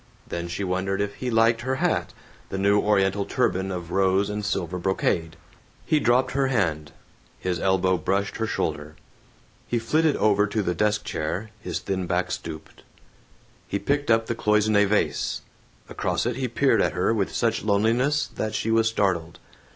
Then 0.25 0.47
she 0.47 0.63
wondered 0.63 0.99
if 0.99 1.13
he 1.17 1.29
liked 1.29 1.61
her 1.61 1.75
hat, 1.75 2.11
the 2.49 2.57
new 2.57 2.79
Oriental 2.81 3.23
turban 3.23 3.69
of 3.71 3.91
rose 3.91 4.31
and 4.31 4.43
silver 4.43 4.79
brocade. 4.79 5.35
He 5.85 5.99
dropped 5.99 6.31
her 6.31 6.47
hand. 6.47 6.91
His 7.37 7.59
elbow 7.59 7.97
brushed 7.97 8.37
her 8.37 8.47
shoulder. 8.47 8.95
He 9.67 9.77
flitted 9.77 10.15
over 10.15 10.47
to 10.47 10.63
the 10.63 10.73
desk 10.73 11.03
chair, 11.03 11.51
his 11.59 11.77
thin 11.77 12.07
back 12.07 12.31
stooped. 12.31 12.81
He 13.67 13.77
picked 13.77 14.09
up 14.09 14.25
the 14.25 14.33
cloisonne 14.33 14.87
vase. 14.87 15.43
Across 15.87 16.25
it 16.25 16.35
he 16.37 16.47
peered 16.47 16.81
at 16.81 16.93
her 16.93 17.13
with 17.13 17.31
such 17.31 17.63
loneliness 17.63 18.25
that 18.25 18.55
she 18.55 18.71
was 18.71 18.87
startled. 18.89 19.37